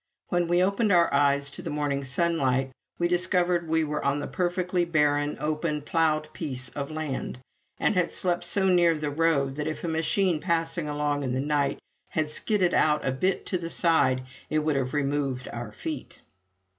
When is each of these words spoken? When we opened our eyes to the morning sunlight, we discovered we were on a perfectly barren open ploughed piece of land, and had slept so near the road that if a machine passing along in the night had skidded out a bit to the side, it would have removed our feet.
When 0.29 0.47
we 0.47 0.63
opened 0.63 0.91
our 0.91 1.13
eyes 1.13 1.51
to 1.51 1.61
the 1.61 1.69
morning 1.69 2.03
sunlight, 2.03 2.71
we 2.97 3.07
discovered 3.07 3.69
we 3.69 3.83
were 3.83 4.03
on 4.03 4.19
a 4.23 4.25
perfectly 4.25 4.83
barren 4.83 5.37
open 5.39 5.83
ploughed 5.83 6.33
piece 6.33 6.69
of 6.69 6.89
land, 6.89 7.37
and 7.79 7.93
had 7.93 8.11
slept 8.11 8.43
so 8.43 8.65
near 8.65 8.95
the 8.95 9.11
road 9.11 9.53
that 9.57 9.67
if 9.67 9.83
a 9.83 9.87
machine 9.87 10.39
passing 10.39 10.89
along 10.89 11.21
in 11.21 11.33
the 11.33 11.39
night 11.39 11.77
had 12.09 12.31
skidded 12.31 12.73
out 12.73 13.05
a 13.07 13.11
bit 13.11 13.45
to 13.45 13.59
the 13.59 13.69
side, 13.69 14.23
it 14.49 14.57
would 14.57 14.75
have 14.75 14.95
removed 14.95 15.47
our 15.53 15.71
feet. 15.71 16.23